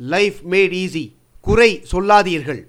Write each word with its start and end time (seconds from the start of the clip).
Life 0.00 0.38
mat 0.50 0.74
easy 0.82 1.12
குறை 1.40 1.80
சொல்லாதீர்கள். 1.92 2.68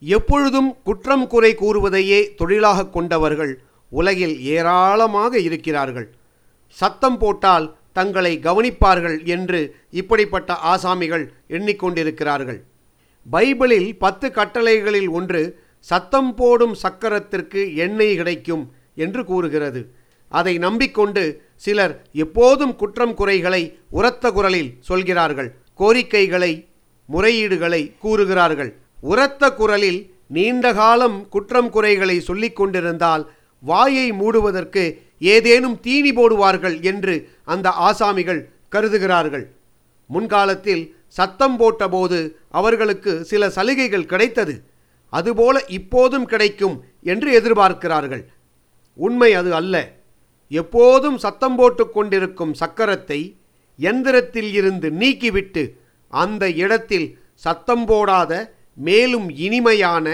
எப்பொழுதும் 0.00 0.76
குற்றம் 0.82 1.26
குறை 1.26 1.54
கூறுவதையே 1.54 2.34
தொழிலாக 2.34 2.86
கொண்டவர்கள் 2.86 3.62
உலகில் 3.90 4.40
ஏராளமாக 4.40 5.38
இருக்கிறார்கள். 5.38 6.14
சத்தம் 6.68 7.18
போட்டால் 7.18 7.76
தங்களை 7.92 8.38
கவனிப்பார்கள் 8.38 9.24
என்று 9.24 9.76
இப்படிப்பட்ட 9.90 10.54
ஆசாமிகள் 10.54 11.24
எண்ணிக்கொண்டிருக்கிறார்கள். 11.48 12.60
பைபிளில் 13.32 13.98
பத்து 13.98 14.28
கட்டளைகளில் 14.28 15.08
ஒன்று 15.08 15.60
சத்தம் 15.80 16.34
போடும் 16.34 16.74
சக்கரத்திற்கு 16.82 17.74
எண்ணெய் 17.74 18.16
கிடைக்கும் 18.16 18.72
என்று 18.94 19.24
கூறுகிறது. 19.24 19.80
அதை 20.28 20.58
நம்பிக்கொண்டு 20.58 21.42
சிலர் 21.56 22.06
எப்போதும் 22.12 22.76
குற்றம் 22.76 23.14
குறைகளை 23.14 23.78
உரத்த 23.90 24.30
குரலில் 24.30 24.76
சொல்கிறார்கள். 24.80 25.54
கோரிக்கைகளை 25.74 26.66
முறையீடுகளை 27.12 27.92
கூறுகிறார்கள். 27.98 28.76
உரத்த 29.00 29.52
குரலில் 29.52 30.14
நீண்ட 30.26 30.72
காலம் 30.72 31.28
குற்றம் 31.28 31.70
குறைகளை 31.70 32.20
சொல்லிக் 32.20 32.56
கொண்டிருந்தால் 32.56 33.30
வாயை 33.60 34.12
மூடுவதற்கு 34.12 35.02
ஏதேனும் 35.18 35.80
தீனி 35.80 36.12
போடுவார்கள் 36.12 36.82
என்று 36.82 37.28
அந்த 37.44 37.68
ஆசாமிகள் 37.68 38.44
கருதுகிறார்கள். 38.68 39.50
முன்காலத்தில் 40.06 40.96
சத்தம் 41.08 41.56
போட்டபோது 41.60 42.30
அவர்களுக்கு 42.50 43.24
சில 43.24 43.50
சலுகைகள் 43.50 44.06
கிடைத்தது. 44.06 44.62
அதுபோல 45.10 45.64
இப்போதும் 45.68 46.24
கிடைக்கும் 46.24 46.84
என்று 47.02 47.40
எதிர்பார்க்கிறார்கள். 47.40 48.24
உண்மை 48.94 49.34
அது 49.34 49.54
அல்ல. 49.54 49.96
எப்போதும் 50.50 51.18
சத்தம் 51.24 51.56
போட்டு 51.56 51.84
கொண்டிருக்கும் 51.90 52.54
சக்கரத்தை 52.60 53.20
எந்திரத்தில் 53.78 54.50
இருந்து 54.52 54.88
நீக்கிவிட்டு 54.90 55.62
அந்த 56.12 56.44
இடத்தில் 56.64 57.08
சத்தம் 57.44 57.84
போடாத 57.84 58.32
மேலும் 58.74 59.28
இனிமையான 59.46 60.06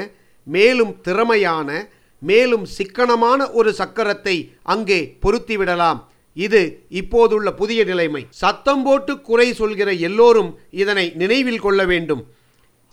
மேலும் 0.46 1.00
திறமையான 1.00 1.70
மேலும் 2.22 2.64
சிக்கனமான 2.76 3.40
ஒரு 3.50 3.70
சக்கரத்தை 3.78 4.34
அங்கே 4.62 4.98
பொருத்திவிடலாம். 5.22 6.00
இது 6.36 6.60
இப்போதுள்ள 7.00 7.48
புதிய 7.52 7.80
நிலைமை. 7.84 8.22
சத்தம் 8.42 8.82
போட்டு 8.82 9.20
குறை 9.20 9.48
சொல்கிற 9.52 9.88
எல்லோரும் 10.08 10.50
இதனை 10.70 11.12
நினைவில் 11.14 11.60
கொள்ள 11.60 11.80
வேண்டும். 11.84 12.22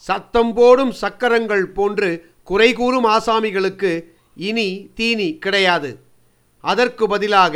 சத்தம் 0.04 0.54
போடும் 0.54 0.92
சக்கரங்கள் 0.92 1.66
போன்று 1.78 2.10
குறை 2.44 2.70
கூறும் 2.74 3.08
ஆசாமிகளுக்கு 3.16 3.92
இனி 4.50 4.68
தீனி 4.96 5.38
கிடையாது. 5.38 5.92
அதற்கு 6.62 7.04
பதிலாக 7.08 7.56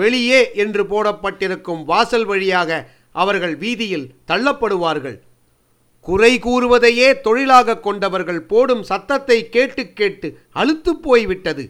வெளியே 0.00 0.40
என்று 0.54 0.82
போடப்பட்டிருக்கும் 0.92 1.82
வாசல் 1.84 2.26
வழியாக 2.30 2.70
அவர்கள் 3.22 3.54
வீதியில் 3.56 4.06
தள்ளப்படுவார்கள். 4.30 5.16
குறை 6.06 6.32
கூறுவதையே 6.46 7.08
தொழிலாக 7.26 7.78
கொண்டவர்கள் 7.78 8.40
போடும் 8.46 8.82
சத்தத்தை 8.82 9.38
கேட்டு 9.48 9.82
கேட்டு 9.98 10.28
அழுத்து 10.52 10.92
போய்விட்டது. 11.06 11.64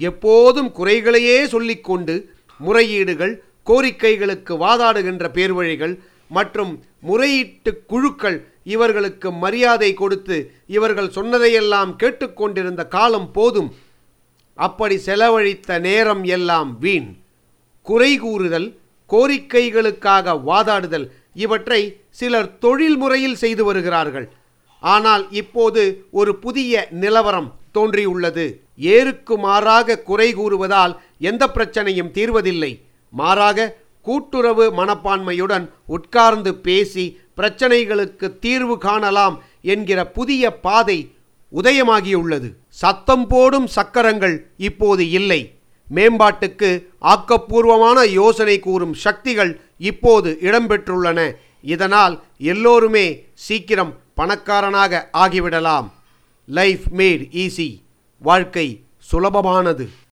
எப்போதும் 0.00 0.70
குறைகளையே 0.78 1.38
சொல்லிக்கொண்டு 1.54 2.14
முறையீடுகள் 2.60 3.34
கோரிக்கைகளுக்கு 3.66 4.54
வாதாடுகின்ற 4.64 5.24
பேர்வழிகள் 5.36 5.94
மற்றும் 6.30 6.72
முறையீட்டு 7.00 7.70
குழுக்கள் 7.86 8.38
இவர்களுக்கு 8.74 9.28
மரியாதை 9.44 9.90
கொடுத்து 9.94 10.36
இவர்கள் 10.76 11.14
சொன்னதையெல்லாம் 11.16 11.92
கேட்டுக்கொண்டிருந்த 11.96 12.82
காலம் 12.96 13.28
போதும் 13.32 13.68
அப்படி 14.56 14.98
செலவழித்த 14.98 15.78
நேரம் 15.78 16.24
எல்லாம் 16.24 16.78
வீண். 16.78 17.16
குறை 17.82 18.18
கூறுதல் 18.18 18.68
கோரிக்கைகளுக்காக 19.10 20.34
வாதாடுதல் 20.46 21.06
இவற்றை 21.34 21.80
சிலர் 22.10 22.58
தொழில் 22.58 22.96
முறையில் 22.96 23.36
செய்து 23.36 23.64
வருகிறார்கள். 23.64 24.26
ஆனால் 24.80 25.24
இப்போது 25.30 26.04
ஒரு 26.10 26.36
புதிய 26.36 26.86
நிலவரம் 26.90 27.54
தோன்றியுள்ளது. 27.72 28.46
ஏருக்கு 28.76 29.38
மாறாக 29.38 29.98
குறை 29.98 30.34
கூறுவதால் 30.34 30.96
எந்த 31.18 31.46
பிரச்சனையும் 31.46 32.14
தீர்வதில்லை. 32.18 32.72
மாறாக 33.10 33.74
கூட்டுறவு 34.02 34.64
மனப்பான்மையுடன் 34.72 35.68
உட்கார்ந்து 35.86 36.54
பேசி 36.54 37.20
பிரச்சனைகளுக்கு 37.36 38.38
தீர்வு 38.38 38.78
காணலாம் 38.78 39.42
என்கிற 39.62 40.06
புதிய 40.06 40.58
பாதை 40.66 40.98
உதயமாகியுள்ளது 41.58 42.48
சத்தம் 42.68 43.26
போடும் 43.26 43.66
சக்கரங்கள் 43.66 44.50
இப்போது 44.56 45.10
இல்லை. 45.10 45.40
மேம்பாட்டுக்கு 45.94 46.70
ஆக்கப்பூர்வமான 47.00 48.06
யோசனை 48.06 48.58
கூறும் 48.58 48.94
சக்திகள் 48.94 49.60
இப்போது 49.78 50.38
இடம்பெற்றுள்ளன. 50.40 51.32
இதனால் 51.62 52.22
எல்லோருமே 52.38 53.24
சீக்கிரம் 53.34 53.92
பணக்காரனாக 54.14 55.08
ஆகிவிடலாம். 55.12 55.88
லைஃப் 56.46 56.84
மேட் 56.96 57.24
ஈஸி 57.42 57.68
வாழ்க்கை 58.18 58.66
சுலபமானது. 59.12 59.86